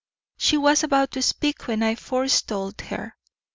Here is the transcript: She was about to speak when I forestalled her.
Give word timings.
She 0.37 0.57
was 0.57 0.81
about 0.83 1.11
to 1.11 1.21
speak 1.21 1.67
when 1.67 1.83
I 1.83 1.93
forestalled 1.93 2.81
her. 2.81 3.15